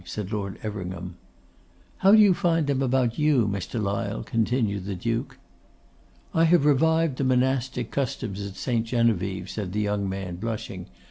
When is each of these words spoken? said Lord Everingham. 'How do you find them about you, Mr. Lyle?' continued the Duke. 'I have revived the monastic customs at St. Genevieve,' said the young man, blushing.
said 0.03 0.33
Lord 0.33 0.57
Everingham. 0.63 1.15
'How 1.97 2.13
do 2.13 2.17
you 2.17 2.33
find 2.33 2.65
them 2.65 2.81
about 2.81 3.19
you, 3.19 3.47
Mr. 3.47 3.79
Lyle?' 3.79 4.23
continued 4.23 4.85
the 4.85 4.95
Duke. 4.95 5.37
'I 6.33 6.45
have 6.45 6.65
revived 6.65 7.19
the 7.19 7.23
monastic 7.23 7.91
customs 7.91 8.43
at 8.43 8.55
St. 8.55 8.83
Genevieve,' 8.87 9.47
said 9.51 9.73
the 9.73 9.81
young 9.81 10.09
man, 10.09 10.37
blushing. 10.37 10.87